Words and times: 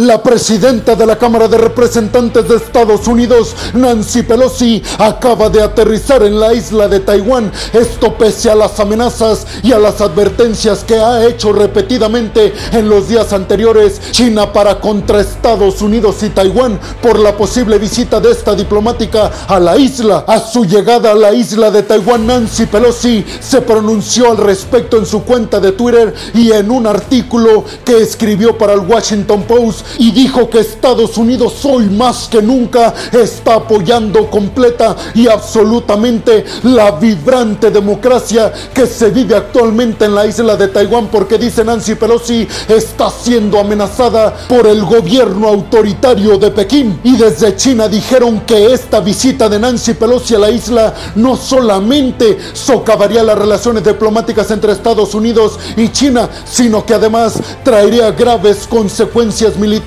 La 0.00 0.22
presidenta 0.22 0.94
de 0.94 1.04
la 1.04 1.18
Cámara 1.18 1.46
de 1.46 1.58
Representantes 1.58 2.48
de 2.48 2.56
Estados 2.56 3.06
Unidos, 3.06 3.54
Nancy 3.74 4.22
Pelosi, 4.22 4.82
acaba 4.96 5.50
de 5.50 5.60
aterrizar 5.60 6.22
en 6.22 6.40
la 6.40 6.54
isla 6.54 6.88
de 6.88 7.00
Taiwán. 7.00 7.52
Esto 7.74 8.16
pese 8.16 8.50
a 8.50 8.54
las 8.54 8.80
amenazas 8.80 9.46
y 9.62 9.72
a 9.72 9.78
las 9.78 10.00
advertencias 10.00 10.84
que 10.84 10.94
ha 10.94 11.26
hecho 11.26 11.52
repetidamente 11.52 12.54
en 12.72 12.88
los 12.88 13.08
días 13.08 13.34
anteriores 13.34 14.00
China 14.10 14.50
para 14.54 14.80
contra 14.80 15.20
Estados 15.20 15.82
Unidos 15.82 16.22
y 16.22 16.30
Taiwán 16.30 16.80
por 17.02 17.18
la 17.18 17.36
posible 17.36 17.76
visita 17.76 18.20
de 18.20 18.30
esta 18.30 18.54
diplomática 18.54 19.30
a 19.48 19.60
la 19.60 19.76
isla. 19.76 20.24
A 20.26 20.40
su 20.40 20.64
llegada 20.64 21.10
a 21.10 21.14
la 21.14 21.34
isla 21.34 21.70
de 21.70 21.82
Taiwán, 21.82 22.26
Nancy 22.26 22.64
Pelosi 22.64 23.22
se 23.38 23.60
pronunció 23.60 24.30
al 24.30 24.38
respecto 24.38 24.96
en 24.96 25.04
su 25.04 25.24
cuenta 25.24 25.60
de 25.60 25.72
Twitter 25.72 26.14
y 26.32 26.52
en 26.52 26.70
un 26.70 26.86
artículo 26.86 27.66
que 27.84 27.98
escribió 27.98 28.56
para 28.56 28.72
el 28.72 28.80
Washington 28.80 29.42
Post 29.42 29.89
y 29.98 30.10
dijo 30.12 30.48
que 30.48 30.60
Estados 30.60 31.16
Unidos 31.16 31.64
hoy 31.64 31.88
más 31.88 32.28
que 32.28 32.40
nunca 32.42 32.94
está 33.12 33.54
apoyando 33.56 34.30
completa 34.30 34.96
y 35.14 35.28
absolutamente 35.28 36.44
la 36.62 36.92
vibrante 36.92 37.70
democracia 37.70 38.52
que 38.72 38.86
se 38.86 39.10
vive 39.10 39.34
actualmente 39.34 40.04
en 40.04 40.14
la 40.14 40.26
isla 40.26 40.56
de 40.56 40.68
Taiwán 40.68 41.08
porque 41.08 41.38
dice 41.38 41.64
Nancy 41.64 41.94
Pelosi 41.94 42.46
está 42.68 43.10
siendo 43.10 43.58
amenazada 43.58 44.34
por 44.48 44.66
el 44.66 44.84
gobierno 44.84 45.48
autoritario 45.48 46.38
de 46.38 46.50
Pekín. 46.50 47.00
Y 47.02 47.16
desde 47.16 47.56
China 47.56 47.88
dijeron 47.88 48.40
que 48.40 48.72
esta 48.72 49.00
visita 49.00 49.48
de 49.48 49.58
Nancy 49.58 49.94
Pelosi 49.94 50.34
a 50.34 50.38
la 50.38 50.50
isla 50.50 50.94
no 51.16 51.36
solamente 51.36 52.38
socavaría 52.52 53.22
las 53.22 53.38
relaciones 53.38 53.84
diplomáticas 53.84 54.50
entre 54.50 54.72
Estados 54.72 55.14
Unidos 55.14 55.58
y 55.76 55.88
China 55.88 56.28
sino 56.44 56.84
que 56.84 56.94
además 56.94 57.40
traería 57.64 58.10
graves 58.12 58.66
consecuencias 58.68 59.56
militares 59.56 59.79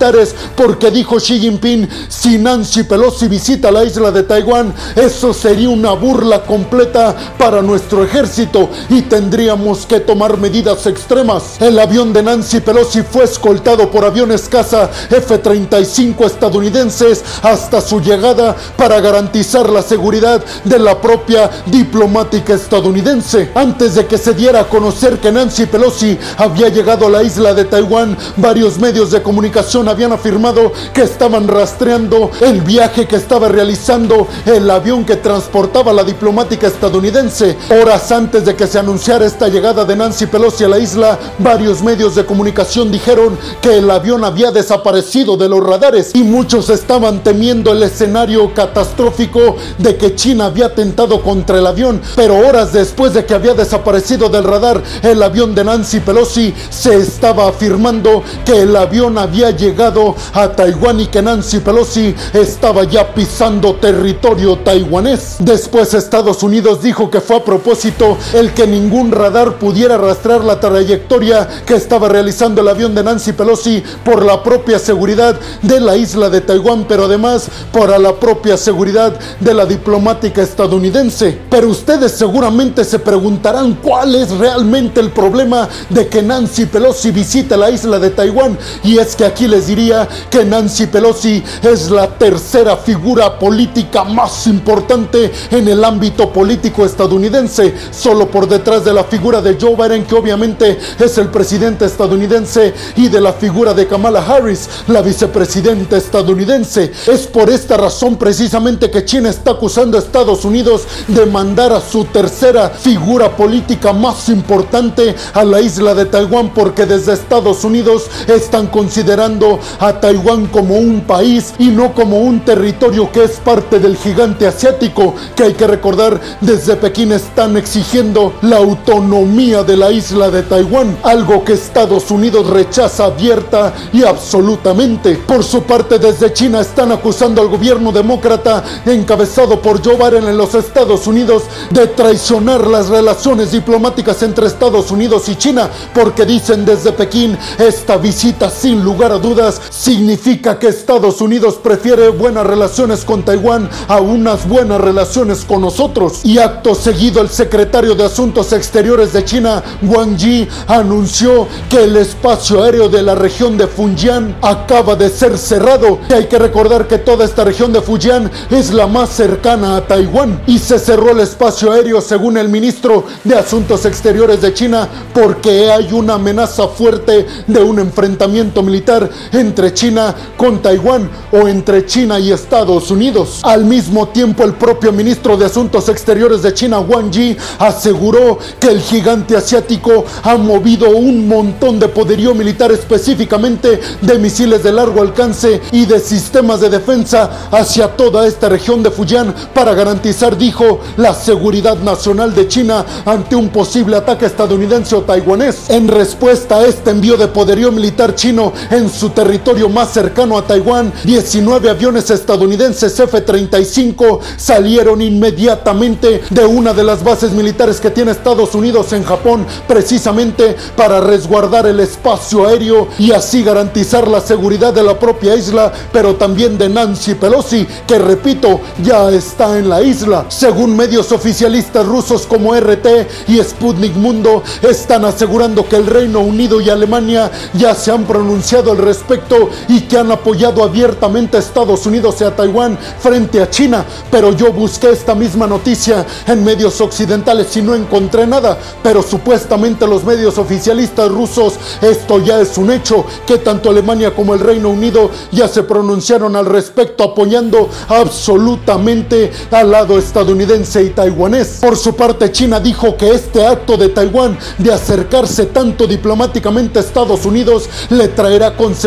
porque 0.55 0.91
dijo 0.91 1.17
Xi 1.17 1.39
Jinping, 1.39 1.87
si 2.09 2.37
Nancy 2.37 2.83
Pelosi 2.83 3.27
visita 3.27 3.71
la 3.71 3.83
isla 3.83 4.11
de 4.11 4.23
Taiwán, 4.23 4.73
eso 4.95 5.33
sería 5.33 5.69
una 5.69 5.91
burla 5.91 6.43
completa 6.43 7.15
para 7.37 7.61
nuestro 7.61 8.03
ejército 8.03 8.69
y 8.89 9.03
tendríamos 9.03 9.85
que 9.85 9.99
tomar 9.99 10.37
medidas 10.37 10.85
extremas. 10.87 11.61
El 11.61 11.79
avión 11.79 12.13
de 12.13 12.23
Nancy 12.23 12.59
Pelosi 12.59 13.01
fue 13.01 13.23
escoltado 13.23 13.89
por 13.89 14.05
aviones 14.05 14.47
caza 14.49 14.89
F-35 15.09 16.25
estadounidenses 16.25 17.23
hasta 17.41 17.81
su 17.81 17.99
llegada 17.99 18.55
para 18.77 18.99
garantizar 18.99 19.69
la 19.69 19.81
seguridad 19.81 20.43
de 20.63 20.79
la 20.79 20.99
propia 20.99 21.49
diplomática 21.65 22.53
estadounidense. 22.53 23.51
Antes 23.55 23.95
de 23.95 24.05
que 24.05 24.17
se 24.17 24.33
diera 24.33 24.61
a 24.61 24.69
conocer 24.69 25.19
que 25.19 25.31
Nancy 25.31 25.65
Pelosi 25.65 26.17
había 26.37 26.69
llegado 26.69 27.07
a 27.07 27.09
la 27.09 27.23
isla 27.23 27.53
de 27.53 27.65
Taiwán, 27.65 28.17
varios 28.37 28.77
medios 28.77 29.11
de 29.11 29.21
comunicación 29.21 29.72
habían 29.81 30.13
afirmado 30.13 30.71
que 30.93 31.01
estaban 31.01 31.47
rastreando 31.47 32.29
el 32.41 32.61
viaje 32.61 33.07
que 33.07 33.15
estaba 33.15 33.49
realizando 33.49 34.27
el 34.45 34.69
avión 34.69 35.03
que 35.03 35.15
transportaba 35.15 35.91
la 35.91 36.03
diplomática 36.03 36.67
estadounidense. 36.67 37.57
Horas 37.81 38.11
antes 38.11 38.45
de 38.45 38.55
que 38.55 38.67
se 38.67 38.77
anunciara 38.77 39.25
esta 39.25 39.47
llegada 39.47 39.83
de 39.83 39.95
Nancy 39.95 40.27
Pelosi 40.27 40.63
a 40.63 40.67
la 40.69 40.77
isla, 40.77 41.17
varios 41.39 41.81
medios 41.81 42.13
de 42.13 42.25
comunicación 42.25 42.91
dijeron 42.91 43.37
que 43.61 43.79
el 43.79 43.89
avión 43.89 44.23
había 44.23 44.51
desaparecido 44.51 45.37
de 45.37 45.49
los 45.49 45.65
radares 45.65 46.11
y 46.13 46.21
muchos 46.23 46.69
estaban 46.69 47.23
temiendo 47.23 47.71
el 47.71 47.81
escenario 47.81 48.53
catastrófico 48.53 49.55
de 49.79 49.97
que 49.97 50.13
China 50.13 50.45
había 50.45 50.67
atentado 50.67 51.21
contra 51.23 51.57
el 51.57 51.65
avión. 51.65 51.99
Pero 52.15 52.37
horas 52.37 52.73
después 52.73 53.15
de 53.15 53.25
que 53.25 53.33
había 53.33 53.55
desaparecido 53.55 54.29
del 54.29 54.43
radar 54.43 54.83
el 55.01 55.23
avión 55.23 55.55
de 55.55 55.63
Nancy 55.63 55.99
Pelosi, 55.99 56.53
se 56.69 56.95
estaba 56.95 57.47
afirmando 57.47 58.23
que 58.45 58.61
el 58.61 58.75
avión 58.75 59.17
había 59.17 59.49
llegado 59.49 59.62
llegado 59.63 60.15
a 60.33 60.49
Taiwán 60.49 60.99
y 60.99 61.07
que 61.07 61.21
Nancy 61.21 61.59
Pelosi 61.59 62.13
estaba 62.33 62.83
ya 62.83 63.13
pisando 63.13 63.75
territorio 63.75 64.57
taiwanés. 64.57 65.37
Después 65.39 65.93
Estados 65.93 66.43
Unidos 66.43 66.81
dijo 66.81 67.09
que 67.09 67.21
fue 67.21 67.37
a 67.37 67.45
propósito 67.45 68.17
el 68.33 68.53
que 68.53 68.67
ningún 68.67 69.11
radar 69.11 69.59
pudiera 69.59 69.97
rastrear 69.97 70.43
la 70.43 70.59
trayectoria 70.59 71.47
que 71.65 71.75
estaba 71.75 72.09
realizando 72.09 72.61
el 72.61 72.67
avión 72.67 72.93
de 72.93 73.03
Nancy 73.03 73.31
Pelosi 73.31 73.81
por 74.03 74.25
la 74.25 74.43
propia 74.43 74.79
seguridad 74.79 75.39
de 75.61 75.79
la 75.79 75.95
isla 75.95 76.29
de 76.29 76.41
Taiwán, 76.41 76.85
pero 76.87 77.05
además 77.05 77.47
por 77.71 77.97
la 77.97 78.15
propia 78.19 78.57
seguridad 78.57 79.17
de 79.39 79.53
la 79.53 79.65
diplomática 79.65 80.41
estadounidense. 80.41 81.39
Pero 81.49 81.69
ustedes 81.69 82.11
seguramente 82.11 82.83
se 82.83 82.99
preguntarán 82.99 83.75
cuál 83.75 84.15
es 84.15 84.29
realmente 84.31 84.99
el 84.99 85.11
problema 85.11 85.69
de 85.89 86.07
que 86.07 86.21
Nancy 86.21 86.65
Pelosi 86.65 87.11
visite 87.11 87.55
la 87.55 87.69
isla 87.69 87.97
de 87.99 88.09
Taiwán 88.09 88.57
y 88.83 88.97
es 88.97 89.15
que 89.15 89.25
aquí 89.25 89.47
les 89.53 89.67
diría 89.67 90.07
que 90.31 90.43
Nancy 90.43 90.87
Pelosi 90.87 91.43
es 91.61 91.91
la 91.91 92.07
tercera 92.17 92.75
figura 92.75 93.37
política 93.37 94.03
más 94.03 94.47
importante 94.47 95.31
en 95.51 95.67
el 95.67 95.83
ámbito 95.83 96.33
político 96.33 96.83
estadounidense, 96.83 97.71
solo 97.91 98.31
por 98.31 98.47
detrás 98.47 98.83
de 98.83 98.93
la 98.93 99.03
figura 99.03 99.41
de 99.41 99.55
Joe 99.59 99.75
Biden, 99.75 100.05
que 100.05 100.15
obviamente 100.15 100.79
es 100.97 101.19
el 101.19 101.27
presidente 101.27 101.85
estadounidense, 101.85 102.73
y 102.95 103.09
de 103.09 103.21
la 103.21 103.31
figura 103.33 103.75
de 103.75 103.85
Kamala 103.85 104.25
Harris, 104.25 104.67
la 104.87 105.03
vicepresidenta 105.03 105.97
estadounidense. 105.97 106.91
Es 107.05 107.27
por 107.27 107.51
esta 107.51 107.77
razón 107.77 108.15
precisamente 108.15 108.89
que 108.89 109.05
China 109.05 109.29
está 109.29 109.51
acusando 109.51 109.97
a 109.97 110.01
Estados 110.01 110.45
Unidos 110.45 110.81
de 111.07 111.27
mandar 111.27 111.73
a 111.73 111.81
su 111.81 112.05
tercera 112.05 112.69
figura 112.69 113.37
política 113.37 113.93
más 113.93 114.29
importante 114.29 115.15
a 115.33 115.43
la 115.43 115.61
isla 115.61 115.93
de 115.93 116.05
Taiwán, 116.05 116.55
porque 116.55 116.87
desde 116.87 117.13
Estados 117.13 117.63
Unidos 117.63 118.05
están 118.27 118.65
considerando 118.65 119.42
a 119.79 119.99
Taiwán 119.99 120.47
como 120.47 120.75
un 120.75 121.01
país 121.01 121.53
y 121.59 121.67
no 121.67 121.93
como 121.93 122.19
un 122.19 122.41
territorio 122.41 123.11
que 123.11 123.23
es 123.23 123.31
parte 123.37 123.79
del 123.79 123.97
gigante 123.97 124.47
asiático, 124.47 125.15
que 125.35 125.43
hay 125.43 125.53
que 125.53 125.67
recordar 125.67 126.19
desde 126.41 126.75
Pekín 126.75 127.11
están 127.11 127.57
exigiendo 127.57 128.33
la 128.41 128.57
autonomía 128.57 129.63
de 129.63 129.77
la 129.77 129.91
isla 129.91 130.29
de 130.29 130.43
Taiwán, 130.43 130.97
algo 131.03 131.43
que 131.43 131.53
Estados 131.53 132.09
Unidos 132.11 132.49
rechaza 132.49 133.05
abierta 133.05 133.73
y 133.91 134.03
absolutamente. 134.03 135.15
Por 135.15 135.43
su 135.43 135.63
parte, 135.63 135.99
desde 135.99 136.33
China 136.33 136.61
están 136.61 136.91
acusando 136.91 137.41
al 137.41 137.47
gobierno 137.47 137.91
demócrata 137.91 138.63
encabezado 138.85 139.61
por 139.61 139.83
Joe 139.83 139.95
Biden 139.95 140.27
en 140.27 140.37
los 140.37 140.55
Estados 140.55 141.07
Unidos 141.07 141.43
de 141.69 141.87
traicionar 141.87 142.65
las 142.67 142.89
relaciones 142.89 143.51
diplomáticas 143.51 144.21
entre 144.23 144.47
Estados 144.47 144.91
Unidos 144.91 145.27
y 145.29 145.35
China, 145.35 145.69
porque 145.93 146.25
dicen 146.25 146.65
desde 146.65 146.91
Pekín 146.91 147.37
esta 147.57 147.97
visita 147.97 148.49
sin 148.49 148.83
lugar 148.83 149.11
a 149.11 149.17
dudas 149.17 149.32
significa 149.69 150.59
que 150.59 150.67
Estados 150.67 151.21
Unidos 151.21 151.55
prefiere 151.55 152.09
buenas 152.09 152.45
relaciones 152.45 153.03
con 153.05 153.23
Taiwán 153.23 153.69
a 153.87 153.99
unas 153.99 154.47
buenas 154.47 154.79
relaciones 154.79 155.45
con 155.45 155.61
nosotros. 155.61 156.21
Y 156.23 156.37
acto 156.37 156.75
seguido 156.75 157.21
el 157.21 157.29
secretario 157.29 157.95
de 157.95 158.05
Asuntos 158.05 158.53
Exteriores 158.53 159.13
de 159.13 159.25
China, 159.25 159.63
Wang 159.81 160.17
Yi, 160.17 160.47
anunció 160.67 161.47
que 161.69 161.83
el 161.83 161.97
espacio 161.97 162.63
aéreo 162.63 162.89
de 162.89 163.01
la 163.01 163.15
región 163.15 163.57
de 163.57 163.67
Fujian 163.67 164.35
acaba 164.41 164.95
de 164.95 165.09
ser 165.09 165.37
cerrado. 165.37 165.99
Y 166.09 166.13
hay 166.13 166.25
que 166.27 166.39
recordar 166.39 166.87
que 166.87 166.97
toda 166.97 167.25
esta 167.25 167.43
región 167.43 167.73
de 167.73 167.81
Fujian 167.81 168.29
es 168.49 168.73
la 168.73 168.87
más 168.87 169.09
cercana 169.09 169.77
a 169.77 169.87
Taiwán. 169.87 170.41
Y 170.47 170.59
se 170.59 170.79
cerró 170.79 171.11
el 171.11 171.19
espacio 171.19 171.71
aéreo 171.71 172.01
según 172.01 172.37
el 172.37 172.49
ministro 172.49 173.05
de 173.23 173.35
Asuntos 173.35 173.85
Exteriores 173.85 174.41
de 174.41 174.53
China 174.53 174.87
porque 175.13 175.71
hay 175.71 175.91
una 175.93 176.15
amenaza 176.15 176.67
fuerte 176.67 177.25
de 177.47 177.61
un 177.61 177.79
enfrentamiento 177.79 178.61
militar 178.63 179.09
entre 179.31 179.73
China 179.73 180.13
con 180.37 180.61
Taiwán 180.61 181.09
o 181.31 181.47
entre 181.47 181.85
China 181.85 182.19
y 182.19 182.31
Estados 182.31 182.91
Unidos. 182.91 183.41
Al 183.43 183.65
mismo 183.65 184.07
tiempo, 184.09 184.43
el 184.43 184.53
propio 184.53 184.91
ministro 184.91 185.37
de 185.37 185.45
Asuntos 185.45 185.89
Exteriores 185.89 186.41
de 186.41 186.53
China, 186.53 186.79
Wang 186.79 187.11
Yi, 187.11 187.37
aseguró 187.59 188.37
que 188.59 188.67
el 188.67 188.81
gigante 188.81 189.37
asiático 189.37 190.05
ha 190.23 190.35
movido 190.37 190.89
un 190.89 191.27
montón 191.27 191.79
de 191.79 191.87
poderío 191.87 192.33
militar 192.33 192.71
específicamente 192.71 193.79
de 194.01 194.19
misiles 194.19 194.63
de 194.63 194.71
largo 194.71 195.01
alcance 195.01 195.61
y 195.71 195.85
de 195.85 195.99
sistemas 195.99 196.61
de 196.61 196.69
defensa 196.69 197.49
hacia 197.51 197.95
toda 197.95 198.27
esta 198.27 198.49
región 198.49 198.83
de 198.83 198.91
Fujian 198.91 199.33
para 199.53 199.73
garantizar, 199.73 200.37
dijo, 200.37 200.79
la 200.97 201.13
seguridad 201.13 201.77
nacional 201.77 202.33
de 202.33 202.47
China 202.47 202.85
ante 203.05 203.35
un 203.35 203.49
posible 203.49 203.95
ataque 203.95 204.25
estadounidense 204.25 204.95
o 204.95 205.01
taiwanés. 205.01 205.69
En 205.69 205.87
respuesta 205.87 206.57
a 206.57 206.65
este 206.65 206.91
envío 206.91 207.17
de 207.17 207.27
poderío 207.27 207.71
militar 207.71 208.15
chino 208.15 208.53
en 208.69 208.89
su 208.89 209.09
territorio 209.13 209.69
más 209.69 209.91
cercano 209.91 210.37
a 210.37 210.45
Taiwán, 210.45 210.91
19 211.03 211.69
aviones 211.69 212.09
estadounidenses 212.09 212.99
F-35 212.99 214.19
salieron 214.37 215.01
inmediatamente 215.01 216.21
de 216.29 216.45
una 216.45 216.73
de 216.73 216.83
las 216.83 217.03
bases 217.03 217.31
militares 217.31 217.79
que 217.79 217.91
tiene 217.91 218.11
Estados 218.11 218.55
Unidos 218.55 218.93
en 218.93 219.03
Japón, 219.03 219.45
precisamente 219.67 220.55
para 220.75 220.99
resguardar 221.01 221.67
el 221.67 221.79
espacio 221.79 222.47
aéreo 222.47 222.87
y 222.97 223.11
así 223.11 223.43
garantizar 223.43 224.07
la 224.07 224.21
seguridad 224.21 224.73
de 224.73 224.83
la 224.83 224.97
propia 224.97 225.35
isla, 225.35 225.71
pero 225.91 226.15
también 226.15 226.57
de 226.57 226.69
Nancy 226.69 227.15
Pelosi, 227.15 227.67
que 227.87 227.99
repito, 227.99 228.59
ya 228.83 229.09
está 229.11 229.57
en 229.57 229.69
la 229.69 229.81
isla. 229.81 230.25
Según 230.29 230.75
medios 230.75 231.11
oficialistas 231.11 231.85
rusos 231.85 232.25
como 232.25 232.55
RT 232.55 232.87
y 233.27 233.37
Sputnik 233.43 233.95
Mundo, 233.95 234.43
están 234.61 235.05
asegurando 235.05 235.67
que 235.67 235.75
el 235.75 235.85
Reino 235.85 236.21
Unido 236.21 236.59
y 236.59 236.69
Alemania 236.69 237.31
ya 237.53 237.75
se 237.75 237.91
han 237.91 238.05
pronunciado 238.05 238.71
al 238.71 238.77
respecto 238.77 239.02
respecto 239.03 239.49
y 239.67 239.81
que 239.81 239.97
han 239.97 240.11
apoyado 240.11 240.63
abiertamente 240.63 241.37
a 241.37 241.39
Estados 241.39 241.85
Unidos 241.85 242.15
y 242.21 242.23
a 242.23 242.35
Taiwán 242.35 242.77
frente 242.99 243.41
a 243.41 243.49
China. 243.49 243.85
Pero 244.09 244.31
yo 244.31 244.51
busqué 244.53 244.91
esta 244.91 245.13
misma 245.13 245.45
noticia 245.45 246.05
en 246.25 246.43
medios 246.43 246.79
occidentales 246.79 247.55
y 247.57 247.61
no 247.61 247.75
encontré 247.75 248.25
nada. 248.25 248.57
Pero 248.81 249.03
supuestamente 249.03 249.85
los 249.87 250.03
medios 250.03 250.37
oficialistas 250.37 251.09
rusos, 251.09 251.55
esto 251.81 252.19
ya 252.19 252.39
es 252.39 252.57
un 252.57 252.71
hecho, 252.71 253.05
que 253.25 253.39
tanto 253.39 253.69
Alemania 253.69 254.15
como 254.15 254.33
el 254.33 254.39
Reino 254.39 254.69
Unido 254.69 255.09
ya 255.31 255.47
se 255.47 255.63
pronunciaron 255.63 256.35
al 256.35 256.45
respecto 256.45 257.03
apoyando 257.03 257.69
absolutamente 257.89 259.31
al 259.51 259.71
lado 259.71 259.97
estadounidense 259.97 260.83
y 260.83 260.89
taiwanés. 260.91 261.59
Por 261.61 261.75
su 261.75 261.95
parte, 261.95 262.31
China 262.31 262.59
dijo 262.59 262.95
que 262.95 263.11
este 263.11 263.45
acto 263.45 263.75
de 263.75 263.89
Taiwán 263.89 264.37
de 264.57 264.71
acercarse 264.71 265.47
tanto 265.47 265.87
diplomáticamente 265.87 266.79
a 266.79 266.81
Estados 266.81 267.25
Unidos 267.25 267.69
le 267.89 268.07
traerá 268.07 268.55
consecuencias 268.55 268.82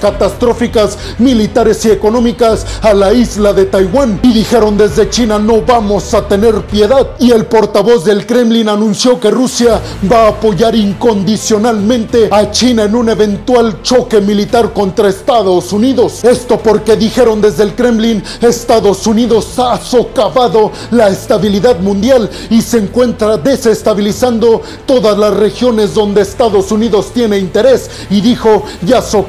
catastróficas 0.00 0.98
militares 1.18 1.84
y 1.84 1.90
económicas 1.90 2.66
a 2.82 2.94
la 2.94 3.12
isla 3.12 3.52
de 3.52 3.66
Taiwán. 3.66 4.20
Y 4.22 4.32
dijeron 4.32 4.76
desde 4.76 5.08
China 5.10 5.38
no 5.38 5.62
vamos 5.62 6.14
a 6.14 6.26
tener 6.26 6.62
piedad. 6.66 7.06
Y 7.18 7.30
el 7.30 7.46
portavoz 7.46 8.04
del 8.04 8.26
Kremlin 8.26 8.68
anunció 8.68 9.20
que 9.20 9.30
Rusia 9.30 9.80
va 10.10 10.26
a 10.26 10.28
apoyar 10.28 10.74
incondicionalmente 10.74 12.28
a 12.30 12.50
China 12.50 12.84
en 12.84 12.94
un 12.94 13.08
eventual 13.08 13.82
choque 13.82 14.20
militar 14.20 14.72
contra 14.72 15.08
Estados 15.08 15.72
Unidos. 15.72 16.24
Esto 16.24 16.58
porque 16.58 16.96
dijeron 16.96 17.40
desde 17.40 17.64
el 17.64 17.74
Kremlin, 17.74 18.22
Estados 18.40 19.06
Unidos 19.06 19.58
ha 19.58 19.78
socavado 19.78 20.72
la 20.90 21.08
estabilidad 21.08 21.80
mundial 21.80 22.30
y 22.50 22.62
se 22.62 22.78
encuentra 22.78 23.36
desestabilizando 23.36 24.62
todas 24.86 25.16
las 25.18 25.34
regiones 25.34 25.94
donde 25.94 26.22
Estados 26.22 26.72
Unidos 26.72 27.12
tiene 27.12 27.38
interés. 27.38 27.90
Y 28.10 28.20
dijo, 28.20 28.64
ya 28.82 29.02
socavó 29.02 29.25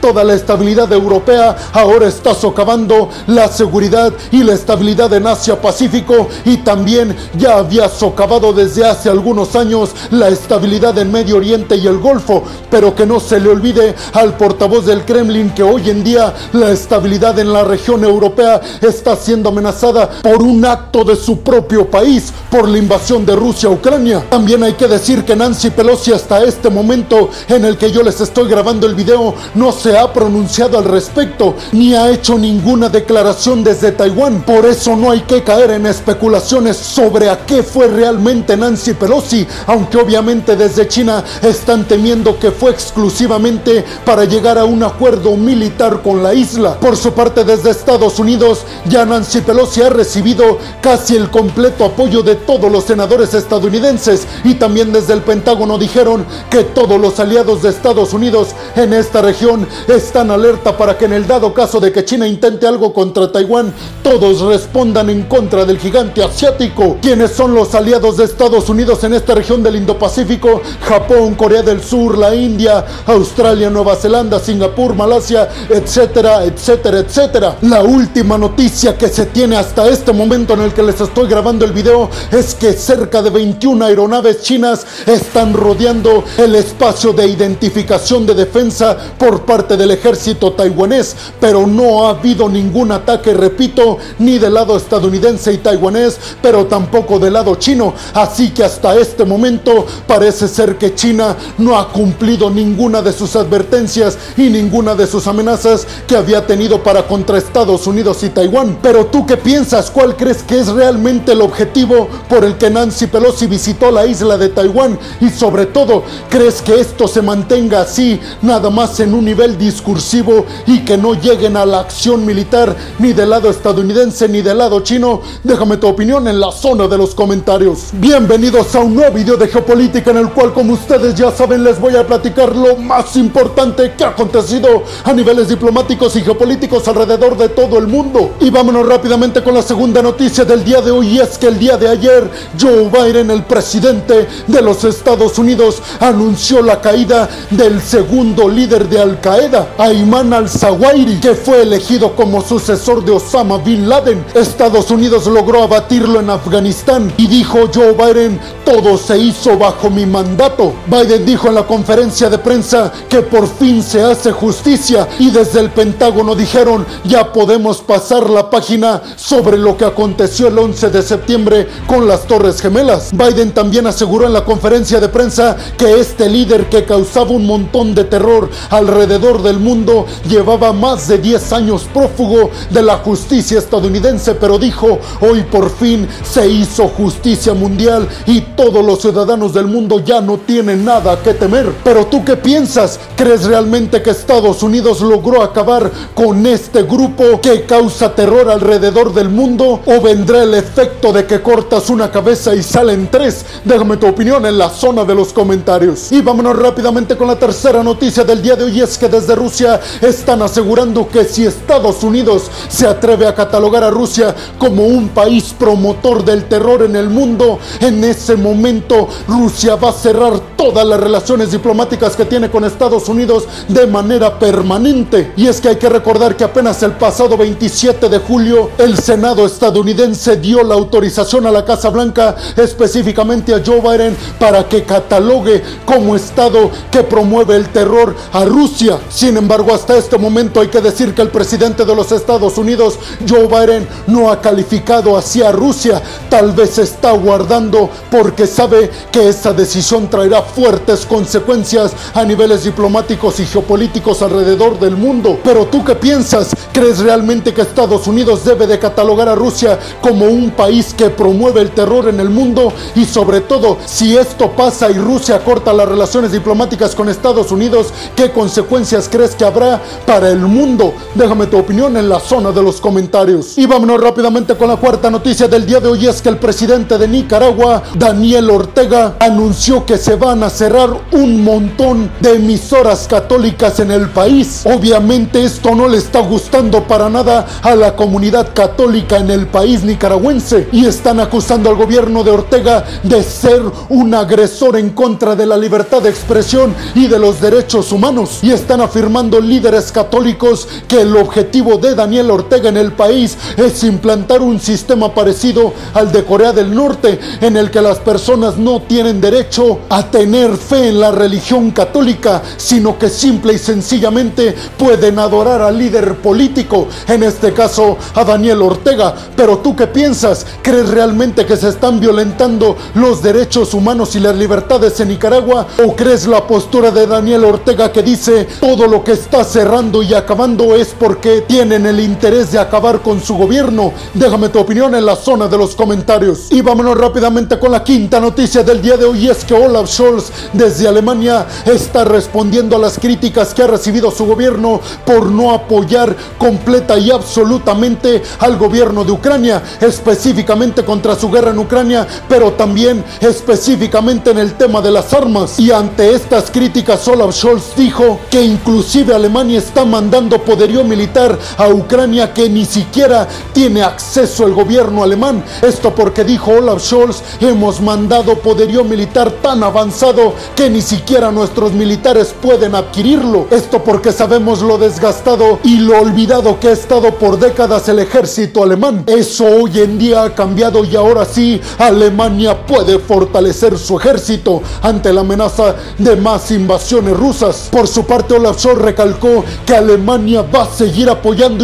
toda 0.00 0.24
la 0.24 0.34
estabilidad 0.34 0.92
europea, 0.92 1.56
ahora 1.72 2.08
está 2.08 2.34
socavando 2.34 3.08
la 3.26 3.48
seguridad 3.48 4.12
y 4.32 4.42
la 4.42 4.54
estabilidad 4.54 5.12
en 5.14 5.26
Asia-Pacífico 5.26 6.28
y 6.44 6.58
también 6.58 7.16
ya 7.38 7.58
había 7.58 7.88
socavado 7.88 8.52
desde 8.52 8.84
hace 8.84 9.08
algunos 9.08 9.54
años 9.56 9.90
la 10.10 10.28
estabilidad 10.28 10.98
en 10.98 11.12
Medio 11.12 11.36
Oriente 11.36 11.76
y 11.76 11.86
el 11.86 11.98
Golfo, 11.98 12.42
pero 12.70 12.94
que 12.94 13.06
no 13.06 13.20
se 13.20 13.40
le 13.40 13.48
olvide 13.48 13.94
al 14.12 14.36
portavoz 14.36 14.86
del 14.86 15.04
Kremlin 15.04 15.50
que 15.50 15.62
hoy 15.62 15.90
en 15.90 16.02
día 16.02 16.34
la 16.52 16.70
estabilidad 16.70 17.38
en 17.38 17.52
la 17.52 17.64
región 17.64 18.04
europea 18.04 18.60
está 18.80 19.16
siendo 19.16 19.50
amenazada 19.50 20.08
por 20.22 20.42
un 20.42 20.64
acto 20.64 21.04
de 21.04 21.16
su 21.16 21.40
propio 21.40 21.90
país, 21.90 22.32
por 22.50 22.68
la 22.68 22.78
invasión 22.78 23.24
de 23.24 23.36
Rusia 23.36 23.68
a 23.68 23.72
Ucrania. 23.72 24.24
También 24.28 24.62
hay 24.62 24.74
que 24.74 24.88
decir 24.88 25.24
que 25.24 25.36
Nancy 25.36 25.70
Pelosi 25.70 26.12
hasta 26.12 26.42
este 26.42 26.70
momento 26.70 27.30
en 27.48 27.64
el 27.64 27.76
que 27.76 27.90
yo 27.90 28.02
les 28.02 28.20
estoy 28.20 28.48
grabando 28.48 28.86
el 28.86 28.94
video 28.94 29.25
no 29.54 29.72
se 29.72 29.96
ha 29.96 30.12
pronunciado 30.12 30.78
al 30.78 30.84
respecto 30.84 31.54
ni 31.72 31.94
ha 31.94 32.10
hecho 32.10 32.38
ninguna 32.38 32.88
declaración 32.88 33.62
desde 33.64 33.92
Taiwán. 33.92 34.42
Por 34.42 34.66
eso 34.66 34.96
no 34.96 35.10
hay 35.10 35.20
que 35.20 35.42
caer 35.42 35.70
en 35.70 35.86
especulaciones 35.86 36.76
sobre 36.76 37.30
a 37.30 37.44
qué 37.46 37.62
fue 37.62 37.88
realmente 37.88 38.56
Nancy 38.56 38.94
Pelosi, 38.94 39.46
aunque 39.66 39.98
obviamente 39.98 40.56
desde 40.56 40.88
China 40.88 41.24
están 41.42 41.86
temiendo 41.86 42.38
que 42.38 42.50
fue 42.50 42.70
exclusivamente 42.70 43.84
para 44.04 44.24
llegar 44.24 44.58
a 44.58 44.64
un 44.64 44.82
acuerdo 44.82 45.36
militar 45.36 46.02
con 46.02 46.22
la 46.22 46.34
isla. 46.34 46.78
Por 46.80 46.96
su 46.96 47.12
parte 47.12 47.44
desde 47.44 47.70
Estados 47.70 48.18
Unidos 48.18 48.64
ya 48.88 49.04
Nancy 49.04 49.40
Pelosi 49.40 49.82
ha 49.82 49.90
recibido 49.90 50.58
casi 50.80 51.16
el 51.16 51.30
completo 51.30 51.84
apoyo 51.84 52.22
de 52.22 52.36
todos 52.36 52.70
los 52.70 52.84
senadores 52.84 53.34
estadounidenses 53.34 54.26
y 54.44 54.54
también 54.54 54.92
desde 54.92 55.14
el 55.14 55.22
Pentágono 55.22 55.78
dijeron 55.78 56.24
que 56.50 56.64
todos 56.64 57.00
los 57.00 57.18
aliados 57.20 57.62
de 57.62 57.70
Estados 57.70 58.12
Unidos 58.12 58.48
en 58.74 58.92
esta 58.92 59.15
región 59.22 59.66
están 59.88 60.30
alerta 60.30 60.76
para 60.76 60.96
que 60.96 61.06
en 61.06 61.12
el 61.12 61.26
dado 61.26 61.52
caso 61.52 61.80
de 61.80 61.92
que 61.92 62.04
China 62.04 62.26
intente 62.26 62.66
algo 62.66 62.92
contra 62.92 63.30
Taiwán, 63.30 63.72
todos 64.02 64.40
respondan 64.40 65.10
en 65.10 65.22
contra 65.24 65.64
del 65.64 65.78
gigante 65.78 66.22
asiático. 66.22 66.98
¿Quiénes 67.02 67.32
son 67.32 67.54
los 67.54 67.74
aliados 67.74 68.16
de 68.16 68.24
Estados 68.24 68.68
Unidos 68.68 69.02
en 69.04 69.14
esta 69.14 69.34
región 69.34 69.62
del 69.62 69.76
Indo-Pacífico? 69.76 70.60
Japón, 70.86 71.34
Corea 71.34 71.62
del 71.62 71.82
Sur, 71.82 72.18
la 72.18 72.34
India, 72.34 72.84
Australia, 73.06 73.70
Nueva 73.70 73.96
Zelanda, 73.96 74.38
Singapur, 74.38 74.94
Malasia, 74.94 75.48
etcétera, 75.68 76.44
etcétera, 76.44 76.98
etcétera. 76.98 77.56
La 77.62 77.82
última 77.82 78.38
noticia 78.38 78.96
que 78.96 79.08
se 79.08 79.26
tiene 79.26 79.56
hasta 79.56 79.88
este 79.88 80.12
momento 80.12 80.54
en 80.54 80.62
el 80.62 80.72
que 80.72 80.82
les 80.82 81.00
estoy 81.00 81.28
grabando 81.28 81.64
el 81.64 81.72
video 81.72 82.10
es 82.30 82.54
que 82.54 82.72
cerca 82.72 83.22
de 83.22 83.30
21 83.30 83.84
aeronaves 83.84 84.42
chinas 84.42 84.86
están 85.06 85.54
rodeando 85.54 86.24
el 86.38 86.54
espacio 86.54 87.12
de 87.12 87.26
identificación 87.26 88.26
de 88.26 88.34
defensa 88.34 88.96
por 89.18 89.42
parte 89.42 89.76
del 89.76 89.90
ejército 89.90 90.52
taiwanés, 90.52 91.16
pero 91.40 91.66
no 91.66 92.06
ha 92.06 92.10
habido 92.10 92.48
ningún 92.48 92.92
ataque, 92.92 93.34
repito, 93.34 93.98
ni 94.18 94.38
del 94.38 94.54
lado 94.54 94.76
estadounidense 94.76 95.52
y 95.52 95.58
taiwanés, 95.58 96.18
pero 96.42 96.66
tampoco 96.66 97.18
del 97.18 97.34
lado 97.34 97.54
chino. 97.56 97.94
Así 98.14 98.50
que 98.50 98.64
hasta 98.64 98.96
este 98.96 99.24
momento 99.24 99.86
parece 100.06 100.48
ser 100.48 100.76
que 100.76 100.94
China 100.94 101.36
no 101.58 101.78
ha 101.78 101.88
cumplido 101.92 102.50
ninguna 102.50 103.02
de 103.02 103.12
sus 103.12 103.36
advertencias 103.36 104.18
y 104.36 104.48
ninguna 104.50 104.94
de 104.94 105.06
sus 105.06 105.26
amenazas 105.26 105.86
que 106.06 106.16
había 106.16 106.46
tenido 106.46 106.82
para 106.82 107.06
contra 107.06 107.38
Estados 107.38 107.86
Unidos 107.86 108.22
y 108.22 108.30
Taiwán. 108.30 108.78
Pero 108.82 109.06
tú 109.06 109.26
qué 109.26 109.36
piensas? 109.36 109.90
¿Cuál 109.90 110.16
crees 110.16 110.42
que 110.42 110.58
es 110.58 110.68
realmente 110.68 111.32
el 111.32 111.40
objetivo 111.40 112.08
por 112.28 112.44
el 112.44 112.56
que 112.56 112.70
Nancy 112.70 113.06
Pelosi 113.06 113.46
visitó 113.46 113.90
la 113.90 114.06
isla 114.06 114.36
de 114.36 114.48
Taiwán? 114.48 114.98
Y 115.20 115.30
sobre 115.30 115.66
todo, 115.66 116.02
¿crees 116.28 116.62
que 116.62 116.80
esto 116.80 117.08
se 117.08 117.22
mantenga 117.22 117.82
así, 117.82 118.20
nada 118.42 118.70
más 118.70 118.95
en 119.00 119.14
un 119.14 119.24
nivel 119.24 119.58
discursivo 119.58 120.46
y 120.66 120.84
que 120.84 120.96
no 120.96 121.14
lleguen 121.14 121.56
a 121.56 121.66
la 121.66 121.80
acción 121.80 122.24
militar 122.24 122.74
ni 122.98 123.12
del 123.12 123.30
lado 123.30 123.50
estadounidense 123.50 124.28
ni 124.28 124.42
del 124.42 124.58
lado 124.58 124.80
chino? 124.80 125.20
Déjame 125.42 125.76
tu 125.76 125.86
opinión 125.86 126.26
en 126.28 126.40
la 126.40 126.52
zona 126.52 126.88
de 126.88 126.96
los 126.96 127.14
comentarios. 127.14 127.90
Bienvenidos 127.92 128.74
a 128.74 128.80
un 128.80 128.94
nuevo 128.94 129.14
video 129.14 129.36
de 129.36 129.48
geopolítica 129.48 130.10
en 130.10 130.18
el 130.18 130.30
cual, 130.30 130.52
como 130.52 130.74
ustedes 130.74 131.14
ya 131.14 131.30
saben, 131.30 131.64
les 131.64 131.80
voy 131.80 131.96
a 131.96 132.06
platicar 132.06 132.54
lo 132.54 132.76
más 132.76 133.16
importante 133.16 133.94
que 133.96 134.04
ha 134.04 134.08
acontecido 134.08 134.84
a 135.04 135.12
niveles 135.12 135.48
diplomáticos 135.48 136.16
y 136.16 136.22
geopolíticos 136.22 136.86
alrededor 136.88 137.36
de 137.36 137.48
todo 137.48 137.78
el 137.78 137.86
mundo. 137.86 138.34
Y 138.40 138.50
vámonos 138.50 138.86
rápidamente 138.86 139.42
con 139.42 139.54
la 139.54 139.62
segunda 139.62 140.02
noticia 140.02 140.44
del 140.44 140.64
día 140.64 140.80
de 140.80 140.90
hoy 140.90 141.08
y 141.08 141.18
es 141.18 141.38
que 141.38 141.48
el 141.48 141.58
día 141.58 141.76
de 141.76 141.88
ayer 141.88 142.30
Joe 142.60 142.90
Biden, 142.90 143.30
el 143.30 143.44
presidente 143.44 144.26
de 144.46 144.62
los 144.62 144.84
Estados 144.84 145.38
Unidos, 145.38 145.82
anunció 146.00 146.62
la 146.62 146.80
caída 146.80 147.28
del 147.50 147.80
segundo 147.80 148.48
líder 148.48 148.85
de 148.86 149.00
Al 149.00 149.20
Qaeda, 149.20 149.68
Ayman 149.78 150.32
al-Zawahiri, 150.32 151.20
que 151.20 151.34
fue 151.34 151.62
elegido 151.62 152.14
como 152.14 152.40
sucesor 152.42 153.04
de 153.04 153.12
Osama 153.12 153.58
Bin 153.58 153.88
Laden. 153.88 154.24
Estados 154.34 154.90
Unidos 154.90 155.26
logró 155.26 155.62
abatirlo 155.62 156.20
en 156.20 156.30
Afganistán 156.30 157.12
y 157.16 157.26
dijo 157.26 157.68
Joe 157.72 157.92
Biden, 157.92 158.40
todo 158.64 158.98
se 158.98 159.18
hizo 159.18 159.56
bajo 159.58 159.90
mi 159.90 160.06
mandato. 160.06 160.72
Biden 160.86 161.24
dijo 161.24 161.48
en 161.48 161.54
la 161.54 161.66
conferencia 161.66 162.28
de 162.28 162.38
prensa 162.38 162.92
que 163.08 163.22
por 163.22 163.46
fin 163.48 163.82
se 163.82 164.02
hace 164.02 164.32
justicia 164.32 165.08
y 165.18 165.30
desde 165.30 165.60
el 165.60 165.70
Pentágono 165.70 166.34
dijeron 166.34 166.86
ya 167.04 167.32
podemos 167.32 167.78
pasar 167.78 168.28
la 168.30 168.50
página 168.50 169.02
sobre 169.16 169.58
lo 169.58 169.76
que 169.76 169.84
aconteció 169.84 170.48
el 170.48 170.58
11 170.58 170.90
de 170.90 171.02
septiembre 171.02 171.68
con 171.86 172.06
las 172.08 172.26
Torres 172.26 172.60
Gemelas. 172.60 173.10
Biden 173.12 173.52
también 173.52 173.86
aseguró 173.86 174.26
en 174.26 174.32
la 174.32 174.44
conferencia 174.44 175.00
de 175.00 175.08
prensa 175.08 175.56
que 175.76 176.00
este 176.00 176.28
líder 176.28 176.68
que 176.68 176.84
causaba 176.84 177.30
un 177.30 177.46
montón 177.46 177.94
de 177.94 178.04
terror 178.04 178.48
alrededor 178.76 179.42
del 179.42 179.58
mundo 179.58 180.06
llevaba 180.28 180.72
más 180.72 181.08
de 181.08 181.18
10 181.18 181.52
años 181.52 181.86
prófugo 181.92 182.50
de 182.70 182.82
la 182.82 182.98
justicia 182.98 183.58
estadounidense, 183.58 184.34
pero 184.34 184.58
dijo, 184.58 184.98
hoy 185.20 185.42
por 185.42 185.70
fin 185.70 186.08
se 186.22 186.48
hizo 186.48 186.88
justicia 186.88 187.54
mundial 187.54 188.08
y 188.26 188.40
todos 188.40 188.84
los 188.84 189.00
ciudadanos 189.00 189.52
del 189.52 189.66
mundo 189.66 190.00
ya 190.00 190.20
no 190.20 190.38
tienen 190.38 190.84
nada 190.84 191.20
que 191.22 191.34
temer. 191.34 191.72
Pero 191.84 192.06
tú 192.06 192.24
qué 192.24 192.36
piensas? 192.36 192.98
¿Crees 193.16 193.44
realmente 193.44 194.02
que 194.02 194.10
Estados 194.10 194.62
Unidos 194.62 195.00
logró 195.00 195.42
acabar 195.42 195.90
con 196.14 196.46
este 196.46 196.82
grupo 196.82 197.40
que 197.40 197.64
causa 197.64 198.14
terror 198.14 198.50
alrededor 198.50 199.12
del 199.14 199.28
mundo? 199.28 199.80
¿O 199.86 200.00
vendrá 200.00 200.42
el 200.42 200.54
efecto 200.54 201.12
de 201.12 201.26
que 201.26 201.42
cortas 201.42 201.90
una 201.90 202.10
cabeza 202.10 202.54
y 202.54 202.62
salen 202.62 203.08
tres? 203.10 203.44
Déjame 203.64 203.96
tu 203.96 204.06
opinión 204.06 204.44
en 204.46 204.58
la 204.58 204.70
zona 204.70 205.04
de 205.04 205.14
los 205.14 205.32
comentarios. 205.32 206.12
Y 206.12 206.20
vámonos 206.20 206.58
rápidamente 206.58 207.16
con 207.16 207.28
la 207.28 207.38
tercera 207.38 207.82
noticia 207.82 208.24
del 208.24 208.42
día 208.42 208.55
de 208.56 208.64
hoy 208.64 208.80
es 208.80 208.98
que 208.98 209.08
desde 209.08 209.34
Rusia 209.34 209.80
están 210.00 210.42
asegurando 210.42 211.08
que 211.08 211.24
si 211.24 211.46
Estados 211.46 212.02
Unidos 212.02 212.50
se 212.68 212.86
atreve 212.86 213.26
a 213.26 213.34
catalogar 213.34 213.84
a 213.84 213.90
Rusia 213.90 214.34
como 214.58 214.86
un 214.86 215.10
país 215.10 215.54
promotor 215.58 216.24
del 216.24 216.46
terror 216.46 216.82
en 216.82 216.96
el 216.96 217.08
mundo, 217.10 217.58
en 217.80 218.02
ese 218.02 218.36
momento 218.36 219.08
Rusia 219.28 219.76
va 219.76 219.90
a 219.90 219.92
cerrar 219.92 220.40
todas 220.56 220.86
las 220.86 220.98
relaciones 220.98 221.52
diplomáticas 221.52 222.16
que 222.16 222.24
tiene 222.24 222.50
con 222.50 222.64
Estados 222.64 223.08
Unidos 223.08 223.44
de 223.68 223.86
manera 223.86 224.38
permanente. 224.38 225.32
Y 225.36 225.46
es 225.46 225.60
que 225.60 225.68
hay 225.68 225.76
que 225.76 225.88
recordar 225.88 226.36
que 226.36 226.44
apenas 226.44 226.82
el 226.82 226.92
pasado 226.92 227.36
27 227.36 228.08
de 228.08 228.18
julio 228.18 228.70
el 228.78 228.98
Senado 228.98 229.44
estadounidense 229.44 230.36
dio 230.36 230.62
la 230.62 230.74
autorización 230.74 231.46
a 231.46 231.50
la 231.50 231.64
Casa 231.64 231.90
Blanca, 231.90 232.34
específicamente 232.56 233.54
a 233.54 233.62
Joe 233.64 233.80
Biden, 233.80 234.16
para 234.38 234.66
que 234.68 234.84
catalogue 234.84 235.62
como 235.84 236.16
Estado 236.16 236.70
que 236.90 237.02
promueve 237.02 237.56
el 237.56 237.68
terror 237.68 238.14
a 238.32 238.45
Rusia. 238.46 238.98
Sin 239.08 239.36
embargo, 239.36 239.74
hasta 239.74 239.96
este 239.96 240.16
momento 240.18 240.60
hay 240.60 240.68
que 240.68 240.80
decir 240.80 241.14
que 241.14 241.22
el 241.22 241.28
presidente 241.28 241.84
de 241.84 241.94
los 241.94 242.12
Estados 242.12 242.58
Unidos, 242.58 242.98
Joe 243.28 243.46
Biden, 243.46 243.86
no 244.06 244.30
ha 244.30 244.40
calificado 244.40 245.16
hacia 245.16 245.52
Rusia. 245.52 246.02
Tal 246.30 246.52
vez 246.52 246.78
está 246.78 247.12
guardando 247.12 247.90
porque 248.10 248.46
sabe 248.46 248.90
que 249.12 249.28
esa 249.28 249.52
decisión 249.52 250.08
traerá 250.08 250.42
fuertes 250.42 251.04
consecuencias 251.06 251.92
a 252.14 252.24
niveles 252.24 252.64
diplomáticos 252.64 253.40
y 253.40 253.46
geopolíticos 253.46 254.22
alrededor 254.22 254.78
del 254.78 254.96
mundo. 254.96 255.38
Pero 255.44 255.66
tú 255.66 255.84
qué 255.84 255.94
piensas? 255.94 256.54
¿Crees 256.72 256.98
realmente 256.98 257.54
que 257.54 257.62
Estados 257.62 258.06
Unidos 258.06 258.44
debe 258.44 258.66
de 258.66 258.78
catalogar 258.78 259.28
a 259.28 259.34
Rusia 259.34 259.78
como 260.00 260.26
un 260.26 260.50
país 260.50 260.94
que 260.94 261.10
promueve 261.10 261.60
el 261.60 261.70
terror 261.70 262.08
en 262.08 262.20
el 262.20 262.30
mundo? 262.30 262.72
Y 262.94 263.04
sobre 263.04 263.40
todo, 263.40 263.78
si 263.86 264.16
esto 264.16 264.50
pasa 264.52 264.90
y 264.90 264.94
Rusia 264.94 265.42
corta 265.42 265.72
las 265.72 265.88
relaciones 265.88 266.32
diplomáticas 266.32 266.94
con 266.94 267.08
Estados 267.08 267.50
Unidos, 267.50 267.88
¿qué 268.14 268.30
consecuencias 268.36 269.08
crees 269.10 269.34
que 269.34 269.46
habrá 269.46 269.80
para 270.04 270.28
el 270.28 270.40
mundo? 270.40 270.92
Déjame 271.14 271.46
tu 271.46 271.56
opinión 271.56 271.96
en 271.96 272.06
la 272.06 272.20
zona 272.20 272.52
de 272.52 272.62
los 272.62 272.82
comentarios. 272.82 273.56
Y 273.56 273.64
vámonos 273.64 273.98
rápidamente 273.98 274.54
con 274.56 274.68
la 274.68 274.76
cuarta 274.76 275.10
noticia 275.10 275.48
del 275.48 275.64
día 275.64 275.80
de 275.80 275.88
hoy 275.88 276.06
es 276.06 276.20
que 276.20 276.28
el 276.28 276.36
presidente 276.36 276.98
de 276.98 277.08
Nicaragua, 277.08 277.82
Daniel 277.94 278.50
Ortega, 278.50 279.16
anunció 279.20 279.86
que 279.86 279.96
se 279.96 280.16
van 280.16 280.42
a 280.42 280.50
cerrar 280.50 280.90
un 281.12 281.42
montón 281.42 282.10
de 282.20 282.34
emisoras 282.34 283.08
católicas 283.08 283.80
en 283.80 283.90
el 283.90 284.10
país. 284.10 284.64
Obviamente 284.66 285.42
esto 285.42 285.74
no 285.74 285.88
le 285.88 285.96
está 285.96 286.20
gustando 286.20 286.86
para 286.86 287.08
nada 287.08 287.46
a 287.62 287.74
la 287.74 287.96
comunidad 287.96 288.52
católica 288.52 289.16
en 289.16 289.30
el 289.30 289.46
país 289.46 289.82
nicaragüense 289.82 290.68
y 290.72 290.84
están 290.84 291.20
acusando 291.20 291.70
al 291.70 291.76
gobierno 291.76 292.22
de 292.22 292.32
Ortega 292.32 292.84
de 293.02 293.22
ser 293.22 293.62
un 293.88 294.12
agresor 294.12 294.76
en 294.76 294.90
contra 294.90 295.34
de 295.34 295.46
la 295.46 295.56
libertad 295.56 296.02
de 296.02 296.10
expresión 296.10 296.74
y 296.94 297.06
de 297.06 297.18
los 297.18 297.40
derechos 297.40 297.92
humanos 297.92 298.25
y 298.42 298.50
están 298.50 298.80
afirmando 298.80 299.40
líderes 299.40 299.92
católicos 299.92 300.68
que 300.88 301.00
el 301.02 301.16
objetivo 301.16 301.45
de 301.56 301.94
Daniel 301.94 302.30
Ortega 302.30 302.68
en 302.68 302.76
el 302.76 302.92
país 302.92 303.36
es 303.56 303.82
implantar 303.82 304.42
un 304.42 304.60
sistema 304.60 305.14
parecido 305.14 305.72
al 305.94 306.12
de 306.12 306.22
Corea 306.22 306.52
del 306.52 306.74
Norte 306.74 307.18
en 307.40 307.56
el 307.56 307.70
que 307.70 307.80
las 307.80 307.98
personas 307.98 308.58
no 308.58 308.82
tienen 308.82 309.22
derecho 309.22 309.78
a 309.88 310.02
tener 310.10 310.54
fe 310.58 310.90
en 310.90 311.00
la 311.00 311.12
religión 311.12 311.70
católica, 311.70 312.42
sino 312.58 312.98
que 312.98 313.08
simple 313.08 313.54
y 313.54 313.58
sencillamente 313.58 314.54
pueden 314.76 315.18
adorar 315.18 315.62
al 315.62 315.78
líder 315.78 316.16
político, 316.16 316.88
en 317.08 317.22
este 317.22 317.54
caso 317.54 317.96
a 318.14 318.22
Daniel 318.22 318.60
Ortega. 318.60 319.14
Pero 319.34 319.58
tú 319.58 319.74
qué 319.74 319.86
piensas? 319.86 320.44
¿Crees 320.60 320.90
realmente 320.90 321.46
que 321.46 321.56
se 321.56 321.70
están 321.70 321.98
violentando 322.00 322.76
los 322.94 323.22
derechos 323.22 323.72
humanos 323.72 324.14
y 324.14 324.20
las 324.20 324.36
libertades 324.36 325.00
en 325.00 325.08
Nicaragua? 325.08 325.66
¿O 325.82 325.96
crees 325.96 326.26
la 326.26 326.46
postura 326.46 326.90
de 326.90 327.06
Daniel 327.06 327.46
Ortega 327.46 327.90
que 327.90 328.02
dice 328.02 328.46
todo 328.60 328.86
lo 328.86 329.02
que 329.02 329.12
está 329.12 329.42
cerrando 329.42 330.02
y 330.02 330.12
acabando 330.12 330.74
es 330.74 330.88
porque 330.88 331.45
tienen 331.46 331.86
el 331.86 332.00
interés 332.00 332.52
de 332.52 332.58
acabar 332.58 333.00
con 333.00 333.20
su 333.20 333.36
gobierno? 333.36 333.92
Déjame 334.14 334.48
tu 334.48 334.58
opinión 334.58 334.94
en 334.94 335.06
la 335.06 335.16
zona 335.16 335.48
de 335.48 335.58
los 335.58 335.74
comentarios. 335.74 336.48
Y 336.50 336.60
vámonos 336.60 336.96
rápidamente 336.96 337.58
con 337.58 337.72
la 337.72 337.84
quinta 337.84 338.20
noticia 338.20 338.62
del 338.62 338.82
día 338.82 338.96
de 338.96 339.04
hoy 339.04 339.28
es 339.28 339.44
que 339.44 339.54
Olaf 339.54 339.88
Scholz 339.88 340.30
desde 340.52 340.88
Alemania 340.88 341.46
está 341.64 342.04
respondiendo 342.04 342.76
a 342.76 342.78
las 342.78 342.98
críticas 342.98 343.54
que 343.54 343.62
ha 343.62 343.66
recibido 343.66 344.10
su 344.10 344.26
gobierno 344.26 344.80
por 345.04 345.26
no 345.26 345.52
apoyar 345.52 346.14
completa 346.38 346.98
y 346.98 347.10
absolutamente 347.10 348.22
al 348.38 348.56
gobierno 348.56 349.04
de 349.04 349.12
Ucrania, 349.12 349.62
específicamente 349.80 350.84
contra 350.84 351.16
su 351.16 351.30
guerra 351.30 351.50
en 351.50 351.58
Ucrania, 351.58 352.06
pero 352.28 352.52
también 352.52 353.04
específicamente 353.20 354.30
en 354.30 354.38
el 354.38 354.54
tema 354.54 354.80
de 354.80 354.90
las 354.90 355.12
armas. 355.12 355.58
Y 355.58 355.70
ante 355.70 356.14
estas 356.14 356.50
críticas, 356.50 357.06
Olaf 357.08 357.34
Scholz 357.34 357.76
dijo 357.76 358.20
que 358.30 358.42
inclusive 358.42 359.14
Alemania 359.14 359.58
está 359.58 359.84
mandando 359.84 360.38
poderío 360.42 360.84
militar 360.84 361.35
a 361.56 361.68
Ucrania 361.68 362.32
que 362.32 362.48
ni 362.48 362.64
siquiera 362.64 363.26
tiene 363.52 363.82
acceso 363.82 364.46
el 364.46 364.54
gobierno 364.54 365.02
alemán. 365.02 365.44
Esto 365.62 365.94
porque 365.94 366.24
dijo 366.24 366.52
Olaf 366.52 366.82
Scholz, 366.82 367.22
hemos 367.40 367.80
mandado 367.80 368.36
poderío 368.38 368.84
militar 368.84 369.30
tan 369.42 369.62
avanzado 369.62 370.34
que 370.54 370.70
ni 370.70 370.82
siquiera 370.82 371.30
nuestros 371.30 371.72
militares 371.72 372.34
pueden 372.40 372.74
adquirirlo. 372.74 373.46
Esto 373.50 373.82
porque 373.82 374.12
sabemos 374.12 374.62
lo 374.62 374.78
desgastado 374.78 375.58
y 375.64 375.78
lo 375.78 376.00
olvidado 376.00 376.58
que 376.60 376.68
ha 376.68 376.72
estado 376.72 377.12
por 377.14 377.38
décadas 377.38 377.88
el 377.88 377.98
ejército 377.98 378.62
alemán. 378.62 379.04
Eso 379.06 379.44
hoy 379.44 379.80
en 379.80 379.98
día 379.98 380.24
ha 380.24 380.34
cambiado 380.34 380.84
y 380.84 380.96
ahora 380.96 381.24
sí 381.24 381.60
Alemania 381.78 382.66
puede 382.66 382.98
fortalecer 382.98 383.78
su 383.78 383.98
ejército 383.98 384.62
ante 384.82 385.12
la 385.12 385.20
amenaza 385.20 385.74
de 385.98 386.16
más 386.16 386.50
invasiones 386.50 387.16
rusas. 387.16 387.68
Por 387.70 387.88
su 387.88 388.04
parte, 388.04 388.34
Olaf 388.34 388.58
Scholz 388.58 388.78
recalcó 388.80 389.44
que 389.64 389.74
Alemania 389.74 390.42
va 390.42 390.62
a 390.62 390.66
seguir 390.66 391.08
apoyando 391.08 391.15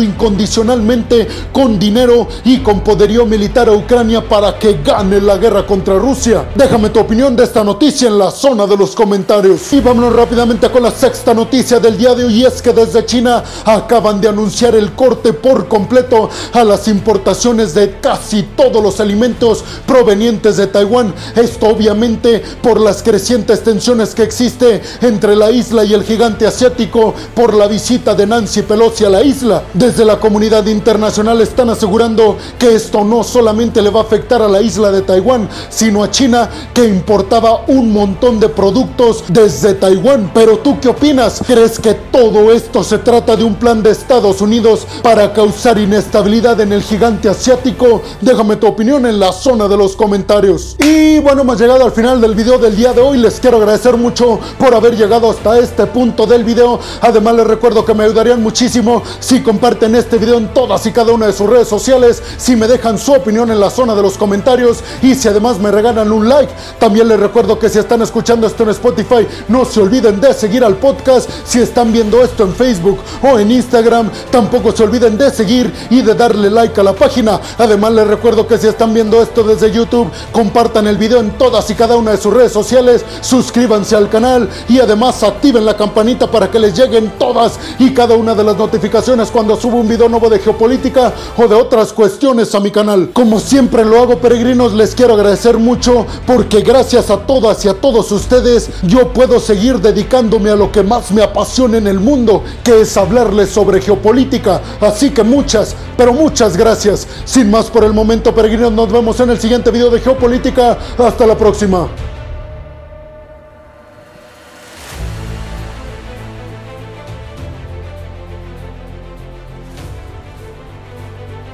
incondicionalmente 0.02 1.26
con 1.52 1.78
dinero 1.78 2.28
y 2.44 2.58
con 2.58 2.80
poderío 2.80 3.26
militar 3.26 3.68
a 3.68 3.72
Ucrania 3.72 4.26
para 4.28 4.58
que 4.58 4.80
gane 4.84 5.20
la 5.20 5.36
guerra 5.36 5.66
contra 5.66 5.98
Rusia. 5.98 6.46
Déjame 6.54 6.90
tu 6.90 7.00
opinión 7.00 7.36
de 7.36 7.44
esta 7.44 7.64
noticia 7.64 8.08
en 8.08 8.18
la 8.18 8.30
zona 8.30 8.66
de 8.66 8.76
los 8.76 8.94
comentarios. 8.94 9.72
Y 9.72 9.80
vámonos 9.80 10.14
rápidamente 10.14 10.68
con 10.70 10.82
la 10.82 10.90
sexta 10.90 11.34
noticia 11.34 11.78
del 11.78 11.96
día 11.96 12.14
de 12.14 12.24
hoy 12.24 12.44
es 12.44 12.60
que 12.62 12.72
desde 12.72 13.04
China 13.04 13.42
acaban 13.64 14.20
de 14.20 14.28
anunciar 14.28 14.74
el 14.74 14.92
corte 14.92 15.32
por 15.32 15.68
completo 15.68 16.28
a 16.52 16.64
las 16.64 16.88
importaciones 16.88 17.74
de 17.74 17.98
casi 18.00 18.42
todos 18.42 18.82
los 18.82 19.00
alimentos 19.00 19.64
provenientes 19.86 20.56
de 20.56 20.66
Taiwán. 20.66 21.14
Esto 21.36 21.68
obviamente 21.68 22.42
por 22.62 22.80
las 22.80 23.02
crecientes 23.02 23.62
tensiones 23.62 24.14
que 24.14 24.22
existe 24.22 24.82
entre 25.00 25.36
la 25.36 25.50
isla 25.50 25.84
y 25.84 25.94
el 25.94 26.04
gigante 26.04 26.46
asiático 26.46 27.14
por 27.34 27.54
la 27.54 27.66
visita 27.66 28.14
de 28.14 28.26
Nancy 28.26 28.62
Pelosi 28.62 29.04
a 29.04 29.10
la 29.10 29.22
isla. 29.22 29.41
Desde 29.74 30.04
la 30.04 30.20
comunidad 30.20 30.66
internacional 30.66 31.40
están 31.40 31.68
asegurando 31.68 32.36
que 32.60 32.76
esto 32.76 33.02
no 33.02 33.24
solamente 33.24 33.82
le 33.82 33.90
va 33.90 34.00
a 34.00 34.04
afectar 34.04 34.40
a 34.40 34.46
la 34.46 34.62
isla 34.62 34.92
de 34.92 35.02
Taiwán, 35.02 35.48
sino 35.68 36.04
a 36.04 36.10
China 36.12 36.48
que 36.72 36.84
importaba 36.84 37.64
un 37.66 37.92
montón 37.92 38.38
de 38.38 38.48
productos 38.48 39.24
desde 39.28 39.74
Taiwán. 39.74 40.30
Pero 40.32 40.58
tú 40.58 40.78
qué 40.80 40.88
opinas? 40.88 41.42
¿Crees 41.44 41.80
que 41.80 41.94
todo 41.94 42.52
esto 42.52 42.84
se 42.84 42.98
trata 42.98 43.34
de 43.34 43.42
un 43.42 43.56
plan 43.56 43.82
de 43.82 43.90
Estados 43.90 44.40
Unidos 44.40 44.86
para 45.02 45.32
causar 45.32 45.76
inestabilidad 45.76 46.60
en 46.60 46.72
el 46.72 46.82
gigante 46.82 47.28
asiático? 47.28 48.00
Déjame 48.20 48.54
tu 48.54 48.68
opinión 48.68 49.06
en 49.06 49.18
la 49.18 49.32
zona 49.32 49.66
de 49.66 49.76
los 49.76 49.96
comentarios. 49.96 50.76
Y 50.78 51.18
bueno, 51.18 51.42
hemos 51.42 51.60
llegado 51.60 51.84
al 51.84 51.92
final 51.92 52.20
del 52.20 52.36
video 52.36 52.58
del 52.58 52.76
día 52.76 52.92
de 52.92 53.00
hoy. 53.00 53.18
Les 53.18 53.40
quiero 53.40 53.56
agradecer 53.56 53.96
mucho 53.96 54.38
por 54.56 54.72
haber 54.72 54.96
llegado 54.96 55.28
hasta 55.28 55.58
este 55.58 55.86
punto 55.86 56.26
del 56.26 56.44
video. 56.44 56.78
Además 57.00 57.34
les 57.34 57.46
recuerdo 57.46 57.84
que 57.84 57.92
me 57.92 58.04
ayudarían 58.04 58.40
muchísimo 58.40 59.02
si 59.18 59.31
comparten 59.40 59.94
este 59.94 60.18
video 60.18 60.38
en 60.38 60.48
todas 60.48 60.84
y 60.86 60.92
cada 60.92 61.12
una 61.12 61.26
de 61.26 61.32
sus 61.32 61.48
redes 61.48 61.68
sociales, 61.68 62.22
si 62.36 62.56
me 62.56 62.68
dejan 62.68 62.98
su 62.98 63.12
opinión 63.12 63.50
en 63.50 63.60
la 63.60 63.70
zona 63.70 63.94
de 63.94 64.02
los 64.02 64.18
comentarios 64.18 64.78
y 65.00 65.14
si 65.14 65.28
además 65.28 65.58
me 65.58 65.70
regalan 65.70 66.12
un 66.12 66.28
like. 66.28 66.52
También 66.78 67.08
les 67.08 67.18
recuerdo 67.18 67.58
que 67.58 67.68
si 67.68 67.78
están 67.78 68.02
escuchando 68.02 68.46
esto 68.46 68.64
en 68.64 68.70
Spotify, 68.70 69.26
no 69.48 69.64
se 69.64 69.80
olviden 69.80 70.20
de 70.20 70.34
seguir 70.34 70.64
al 70.64 70.76
podcast. 70.76 71.30
Si 71.44 71.60
están 71.60 71.92
viendo 71.92 72.22
esto 72.22 72.44
en 72.44 72.54
Facebook 72.54 72.98
o 73.22 73.38
en 73.38 73.50
Instagram, 73.50 74.10
tampoco 74.30 74.72
se 74.72 74.82
olviden 74.82 75.16
de 75.16 75.30
seguir 75.30 75.72
y 75.90 76.02
de 76.02 76.14
darle 76.14 76.50
like 76.50 76.78
a 76.80 76.84
la 76.84 76.92
página. 76.92 77.40
Además 77.58 77.92
les 77.92 78.06
recuerdo 78.06 78.46
que 78.46 78.58
si 78.58 78.66
están 78.66 78.92
viendo 78.92 79.22
esto 79.22 79.42
desde 79.42 79.70
YouTube, 79.70 80.10
compartan 80.32 80.86
el 80.86 80.96
video 80.96 81.20
en 81.20 81.30
todas 81.38 81.68
y 81.70 81.74
cada 81.74 81.96
una 81.96 82.12
de 82.12 82.18
sus 82.18 82.34
redes 82.34 82.52
sociales, 82.52 83.04
suscríbanse 83.20 83.96
al 83.96 84.08
canal 84.08 84.48
y 84.68 84.80
además 84.80 85.22
activen 85.22 85.64
la 85.64 85.76
campanita 85.76 86.30
para 86.30 86.50
que 86.50 86.58
les 86.58 86.76
lleguen 86.76 87.12
todas 87.18 87.58
y 87.78 87.92
cada 87.94 88.14
una 88.14 88.34
de 88.34 88.44
las 88.44 88.56
notificaciones 88.56 89.21
cuando 89.30 89.56
subo 89.56 89.78
un 89.78 89.88
video 89.88 90.08
nuevo 90.08 90.28
de 90.28 90.38
geopolítica 90.38 91.12
o 91.36 91.46
de 91.46 91.54
otras 91.54 91.92
cuestiones 91.92 92.54
a 92.54 92.60
mi 92.60 92.70
canal. 92.70 93.10
Como 93.12 93.40
siempre 93.40 93.84
lo 93.84 94.00
hago 94.00 94.18
peregrinos, 94.18 94.72
les 94.72 94.94
quiero 94.94 95.14
agradecer 95.14 95.58
mucho 95.58 96.06
porque 96.26 96.60
gracias 96.60 97.10
a 97.10 97.18
todas 97.18 97.64
y 97.64 97.68
a 97.68 97.74
todos 97.74 98.10
ustedes 98.12 98.70
yo 98.82 99.12
puedo 99.12 99.40
seguir 99.40 99.80
dedicándome 99.80 100.50
a 100.50 100.56
lo 100.56 100.72
que 100.72 100.82
más 100.82 101.12
me 101.12 101.22
apasiona 101.22 101.78
en 101.78 101.86
el 101.86 102.00
mundo, 102.00 102.42
que 102.64 102.82
es 102.82 102.96
hablarles 102.96 103.50
sobre 103.50 103.80
geopolítica. 103.80 104.60
Así 104.80 105.10
que 105.10 105.22
muchas, 105.22 105.74
pero 105.96 106.12
muchas 106.12 106.56
gracias. 106.56 107.06
Sin 107.24 107.50
más 107.50 107.66
por 107.66 107.84
el 107.84 107.92
momento 107.92 108.34
peregrinos, 108.34 108.72
nos 108.72 108.90
vemos 108.90 109.18
en 109.20 109.30
el 109.30 109.40
siguiente 109.40 109.70
video 109.70 109.90
de 109.90 110.00
geopolítica. 110.00 110.78
Hasta 110.98 111.26
la 111.26 111.36
próxima. 111.36 112.11